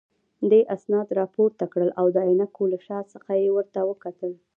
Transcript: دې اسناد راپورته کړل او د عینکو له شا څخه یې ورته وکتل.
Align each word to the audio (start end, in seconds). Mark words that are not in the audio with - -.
دې 0.49 0.61
اسناد 0.75 1.07
راپورته 1.19 1.63
کړل 1.71 1.89
او 1.99 2.05
د 2.15 2.17
عینکو 2.27 2.63
له 2.73 2.79
شا 2.85 2.99
څخه 3.13 3.31
یې 3.41 3.49
ورته 3.53 3.79
وکتل. 3.89 4.31